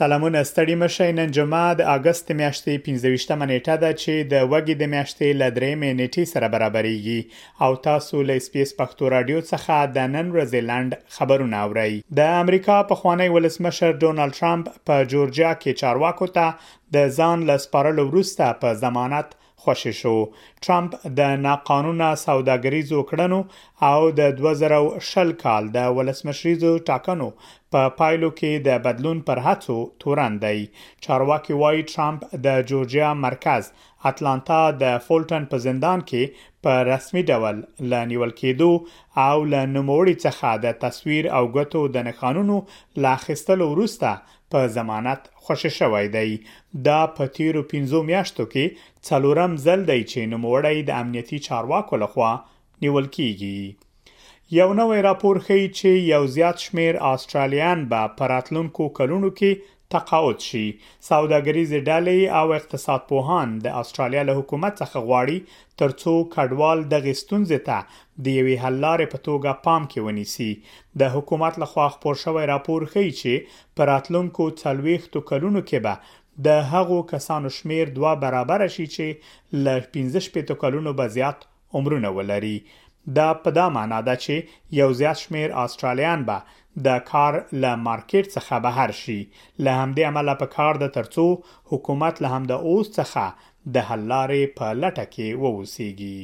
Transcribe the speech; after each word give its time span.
سلامونه 0.00 0.42
ستړي 0.42 0.74
مشه 0.82 1.04
نن 1.18 1.28
جمعه 1.36 1.68
د 1.76 1.82
اگست 1.92 2.30
میاشتې 2.40 2.72
15 2.88 3.36
منېټه 3.42 3.76
ده 3.82 3.90
چې 4.02 4.14
د 4.32 4.34
وګي 4.52 4.74
د 4.80 4.88
میاشتې 4.94 5.28
ل 5.40 5.54
درې 5.58 5.70
منېټې 5.82 6.24
سره 6.32 6.46
برابرېږي 6.54 7.20
او 7.64 7.70
تاسو 7.86 8.16
له 8.28 8.34
سپیس 8.46 8.74
پښتو 8.80 9.04
رادیو 9.14 9.40
څخه 9.52 9.74
د 9.96 10.10
نن 10.16 10.26
رزلند 10.38 10.98
خبرونه 11.16 11.62
اورئ 11.64 11.92
د 12.18 12.36
امریکا 12.42 12.76
په 12.90 12.94
خوانی 13.00 13.28
ولسمشر 13.36 13.96
ډونالد 14.02 14.36
ترامپ 14.40 14.64
په 14.90 14.96
جورجیا 15.14 15.52
کې 15.62 15.80
چارواکو 15.84 16.30
ته 16.36 16.46
د 16.96 17.10
ځان 17.20 17.48
لسپارلو 17.52 18.08
وروسته 18.10 18.52
په 18.62 18.78
ضمانت 18.84 19.36
خوشی 19.66 19.92
شو 20.00 20.14
ټرمپ 20.66 20.92
د 21.20 21.32
ناقانونه 21.46 22.08
سوداګریزو 22.26 23.00
کړنو 23.10 23.38
او 23.88 23.98
د 24.18 24.36
2000 24.40 25.32
کال 25.44 25.70
د 25.76 25.88
ولسمشریزو 25.96 26.70
ټاکنو 26.90 27.26
په 27.72 27.80
پا 27.80 27.96
پایلو 28.00 28.28
کې 28.38 28.60
د 28.68 28.84
بدلون 28.86 29.22
پر 29.30 29.40
هڅو 29.46 29.78
تورن 30.04 30.38
دی 30.44 30.60
چارواکي 31.06 31.58
وايي 31.62 31.82
ټرمپ 31.94 32.22
د 32.46 32.62
جورجیا 32.70 33.10
مرکز 33.24 33.70
اټلانتا 34.12 34.60
د 34.84 34.94
فولټن 35.08 35.50
په 35.54 35.62
زندان 35.66 36.06
کې 36.12 36.46
په 36.66 36.78
رسمي 36.92 37.24
ډول 37.32 37.62
لانیول 37.94 38.36
کېدو 38.42 38.70
او 39.26 39.36
لنموړي 39.52 40.16
څخه 40.26 40.54
د 40.66 40.78
تصویر 40.86 41.30
او 41.40 41.44
غتو 41.58 41.84
د 41.98 42.08
نخانونو 42.10 42.62
لا 43.06 43.14
خستلو 43.26 43.68
وروسته 43.74 44.14
په 44.56 44.66
ضمانت 44.78 45.20
خوشی 45.42 45.70
شوی 45.78 46.06
دی 46.16 46.30
دا 46.86 47.00
په 47.16 47.24
تیرو 47.36 47.60
15 47.72 48.06
میاشتو 48.10 48.44
کې 48.52 48.64
څلورم 49.08 49.52
ځل 49.66 49.80
دی 49.90 50.00
چې 50.10 50.30
نوموړی 50.34 50.76
د 50.82 50.90
امنیتي 51.02 51.38
چارواکو 51.46 51.94
لخوا 52.02 52.32
نیول 52.82 53.06
کیږي 53.16 53.60
یو 54.58 54.68
نوې 54.80 54.98
راپور 55.08 55.34
ښیي 55.46 55.66
چې 55.78 55.90
یو 56.14 56.22
زیات 56.36 56.56
شمیر 56.66 56.94
آسترالیان 57.14 57.78
به 57.90 58.00
پراتلونکو 58.20 58.84
کلونو 58.98 59.28
کې 59.38 59.50
تقاعد 59.94 60.40
شي 60.48 60.64
سوداګریز 61.10 61.72
ډلې 61.88 62.20
او 62.40 62.46
اقتصاد 62.58 63.00
پوهان 63.10 63.48
د 63.66 63.76
استرالیا 63.80 64.22
له 64.28 64.34
حکومت 64.38 64.74
څخه 64.82 64.98
غواړي 65.08 65.38
ترڅو 65.82 66.14
کډوال 66.34 66.78
د 66.92 67.04
غستونځ 67.06 67.46
ته 67.68 67.78
د 68.24 68.26
یوې 68.38 68.56
حل 68.64 68.76
لارې 68.86 69.06
په 69.14 69.18
توګه 69.28 69.60
پام 69.66 69.82
کې 69.90 70.00
ونیسي 70.06 70.52
د 71.02 71.12
حکومت 71.16 71.54
لخوا 71.64 71.86
خبر 71.96 72.14
شوی 72.24 72.44
راپور 72.52 72.80
ښیي 72.94 73.10
چې 73.20 73.34
پر 73.80 73.84
راتلونکو 73.92 74.44
څلويختو 74.62 75.18
کلونو 75.30 75.60
کې 75.68 75.78
به 75.84 75.94
د 76.46 76.64
هغو 76.72 76.96
کسانو 77.12 77.48
شمیر 77.58 77.86
دوه 78.00 78.12
برابر 78.24 78.60
شي 78.78 78.86
چې 78.94 79.06
ل 79.68 79.86
15 80.00 80.32
پټو 80.34 80.54
کلونو 80.64 80.92
به 80.98 81.12
زیات 81.18 81.38
عمرونه 81.78 82.08
ولري 82.18 82.56
دا 83.16 83.28
په 83.42 83.50
دا 83.58 83.64
معنی 83.76 83.98
ده 84.06 84.14
چې 84.24 84.80
یو 84.82 84.92
زیات 85.00 85.18
شمیر 85.26 85.50
آسترالیان 85.64 86.24
به 86.30 86.38
د 86.84 86.88
کار 87.10 87.34
له 87.62 87.70
مارکیټ 87.84 88.26
څخه 88.36 88.58
بهر 88.66 88.92
شي 89.02 89.18
له 89.20 89.76
همدې 89.82 90.02
عمله 90.10 90.34
په 90.42 90.50
کار 90.56 90.82
د 90.84 90.92
ترڅو 90.98 91.26
حکومت 91.72 92.22
له 92.24 92.28
هم 92.36 92.42
د 92.52 92.64
اوس 92.70 92.92
څخه 93.00 93.74
د 93.74 93.90
حل 93.90 94.04
لارې 94.14 94.54
په 94.58 94.66
لټه 94.84 95.04
کې 95.14 95.28
ووسیږي 95.44 96.22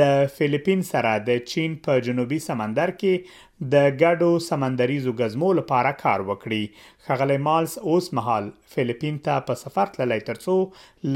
ل 0.00 0.32
فلیپین 0.36 0.84
سره 0.90 1.14
د 1.30 1.40
چین 1.54 1.74
په 1.86 2.04
جنوبي 2.08 2.40
سمندر 2.48 2.92
کې 3.00 3.48
د 3.74 3.88
ګډو 4.02 4.30
سمندري 4.50 4.98
زوګزمو 5.06 5.50
لپاره 5.62 5.94
کار 6.04 6.26
وکړي 6.28 7.08
خغلی 7.08 7.40
مالز 7.48 7.76
اوس 7.94 8.10
مهال 8.20 8.46
فلیپین 8.76 9.18
ته 9.26 9.42
په 9.50 9.62
سفر 9.64 9.92
تللی 9.98 10.22
ترسو 10.30 10.56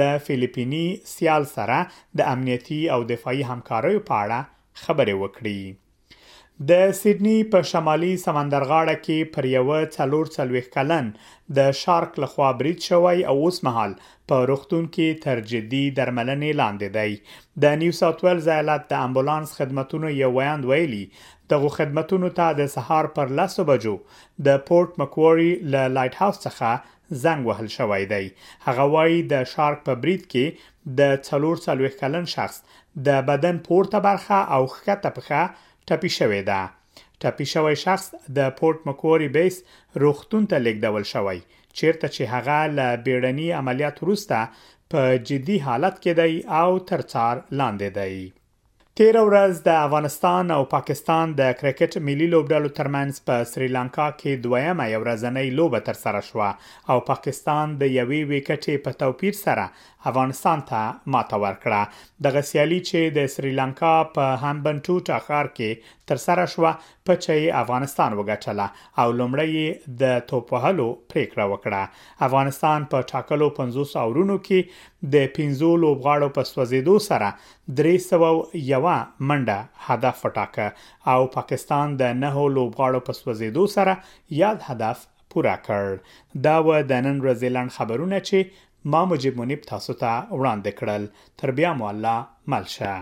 ل 0.00 0.08
فلیپینی 0.26 0.84
سیال 1.16 1.48
سره 1.56 1.78
د 2.22 2.34
امنیتی 2.36 2.82
او 2.98 3.00
دفاعي 3.14 3.48
همکاریو 3.54 4.04
په 4.12 4.20
اړه 4.26 4.84
خبرې 4.84 5.24
وکړي 5.24 5.62
د 6.70 6.72
سیدنی 7.00 7.38
په 7.52 7.60
شمالي 7.68 8.10
سمندرغاړه 8.24 8.94
کې 9.04 9.30
پر 9.36 9.44
یو 9.52 9.70
څلور 9.94 10.28
څلويخ 10.36 10.66
کلن 10.74 11.08
د 11.58 11.72
شارک 11.78 12.18
لخوا 12.24 12.50
برید 12.60 12.84
شوی 12.90 13.24
او 13.30 13.34
اوس 13.46 13.58
مهال 13.68 13.94
په 14.28 14.38
روغتون 14.50 14.84
کې 14.96 15.20
تر 15.24 15.40
جدي 15.54 15.80
درملنې 15.96 16.52
لاندې 16.60 16.88
دی 16.98 17.64
د 17.64 17.74
نیو 17.80 17.96
ساوث 18.02 18.22
ویلز 18.26 18.46
ایالت 18.58 18.86
د 18.92 18.94
امبولانس 19.08 19.56
خدماتو 19.62 20.00
یو 20.18 20.30
ویاند 20.38 20.70
ویلي 20.72 21.02
دغه 21.54 21.72
خدماتو 21.78 22.20
ته 22.38 22.52
د 22.60 22.70
سهار 22.76 23.10
پر 23.18 23.34
10 23.42 23.68
بجو 23.72 23.98
د 24.48 24.62
پورت 24.70 24.94
مکووري 25.04 25.50
ل 25.72 25.92
لایټ 25.96 26.14
هاوس 26.20 26.40
څخه 26.48 27.20
زنګ 27.26 27.46
وهل 27.48 27.74
شوی 27.78 28.02
دی 28.14 28.24
هغه 28.70 28.86
وایي 28.96 29.20
د 29.34 29.44
شارک 29.56 29.84
په 29.90 30.00
برید 30.06 30.24
کې 30.30 30.96
د 31.02 31.20
څلور 31.30 31.64
څلويخ 31.68 32.00
کلن 32.04 32.30
شخص 32.38 32.62
د 33.10 33.22
بدن 33.32 33.62
پورته 33.70 34.06
برخه 34.10 34.38
او 34.56 34.66
ښکته 34.76 35.14
پخه 35.20 35.44
ټپي 35.88 36.10
شوې 36.18 36.40
ده 36.50 36.60
ټپي 37.20 37.46
شوی 37.54 37.74
شخص 37.84 38.06
د 38.36 38.38
پورت 38.58 38.78
مکوري 38.88 39.28
بیس 39.36 39.56
روغتون 40.02 40.42
ته 40.50 40.56
لیږدول 40.64 41.04
شوی 41.12 41.38
چیرته 41.78 42.06
چې 42.14 42.22
هغه 42.34 42.58
له 42.78 42.86
بیړني 43.06 43.48
عملیات 43.60 43.96
وروسته 44.00 44.38
په 44.90 45.00
جدي 45.28 45.58
حالت 45.66 45.94
کې 46.02 46.12
دی 46.20 46.32
او 46.60 46.70
تر 46.88 47.00
څار 47.12 47.34
لاندې 47.58 47.88
دی 47.98 48.14
تیر 48.98 49.16
ورځ 49.26 49.56
د 49.62 49.70
افغانستان 49.84 50.50
او 50.56 50.56
پاکستان 50.72 51.30
د 51.38 51.54
کرکټ 51.60 51.96
ملي 52.08 52.26
لوبډلو 52.34 52.68
ترمنځ 52.78 53.18
په 53.30 53.46
سریلانکا 53.52 54.04
کې 54.18 54.44
دویمه 54.44 54.86
ورځنۍ 55.04 55.48
لوبه 55.60 55.80
تر 55.88 55.98
سره 56.02 56.20
شوه 56.26 56.50
او 56.92 56.98
پاکستان 57.08 57.72
د 57.80 57.90
یوې 58.00 58.20
وکټې 58.34 58.76
په 58.84 58.98
توپیر 59.02 59.36
سره 59.40 59.66
افغانستان 60.10 60.62
ته 60.70 61.12
ماته 61.14 61.40
ورکړه 61.46 62.22
د 62.26 62.34
غسیالي 62.36 62.78
چې 62.84 63.18
د 63.18 63.28
سریلانکا 63.34 63.92
په 64.14 64.38
همبنټو 64.46 64.96
ټاخار 65.10 65.50
کې 65.58 65.90
تر 66.12 66.22
سره 66.26 66.46
شوه 66.54 66.72
په 66.78 67.20
چې 67.22 67.60
افغانستان 67.62 68.16
وګټله 68.18 69.02
او 69.04 69.16
لومړی 69.22 69.98
د 70.04 70.10
توپهلو 70.32 70.88
پریکړه 71.12 71.50
وکړه 71.54 72.22
افغانستان 72.28 72.88
په 72.94 73.08
ټاکلو 73.12 73.50
500 73.62 74.02
اورونو 74.06 74.38
کې 74.46 74.90
د 75.16 75.28
15 75.38 75.84
لوبغاړو 75.84 76.32
په 76.36 76.50
سوځیدو 76.52 76.98
سره 77.10 77.34
300 77.82 78.83
یوه 78.84 78.98
منډه 79.28 79.58
هدف 79.88 80.16
وټاکه 80.24 80.66
او 81.12 81.20
پاکستان 81.36 81.86
د 82.00 82.02
نهو 82.22 82.44
لوبغاړو 82.56 83.00
په 83.06 83.12
سوځیدو 83.20 83.64
سره 83.76 83.92
یاد 84.42 84.58
هدف 84.68 84.98
پورا 85.30 85.56
کړ 85.66 85.84
دا 86.46 86.56
و 86.66 86.68
د 86.90 86.92
نن 87.06 87.16
رزلند 87.28 87.74
خبرونه 87.76 88.18
چې 88.28 88.38
ما 88.92 89.00
مجيب 89.10 89.34
منیب 89.40 89.60
تاسو 89.72 89.92
ته 90.02 90.10
وړاندې 90.38 90.70
کړل 90.78 91.02
تر 91.38 91.48
بیا 91.58 91.70
مو 91.78 91.84
الله 91.92 92.18
ملشه 92.52 92.94